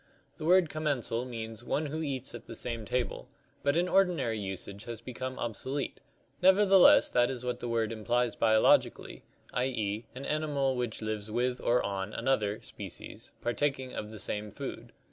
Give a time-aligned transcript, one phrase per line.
[0.37, 3.29] The word commensal means one who eats at the same table,
[3.61, 5.99] but in ordinary usage has become obsolete,
[6.41, 9.21] nevertheless that is what the word implies biologically,
[9.53, 9.65] i.
[9.67, 14.91] e., an animal which lives with or on another (species), partaking of the same food.